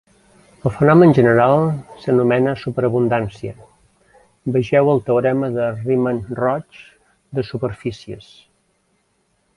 El 0.67 0.71
fenomen 0.75 1.11
general 1.17 1.59
s'anomena 2.05 2.55
superabundància; 2.61 3.53
vegeu 4.57 4.91
el 4.95 5.05
teorema 5.11 5.53
de 5.59 5.69
Riemann-Roch 5.77 6.81
de 7.41 7.45
superfícies. 7.53 8.33